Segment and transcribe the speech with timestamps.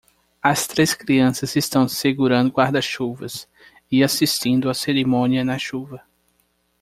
[0.41, 3.47] As três crianças estão segurando guarda-chuvas
[3.91, 6.01] e assistindo a cerimônia na chuva.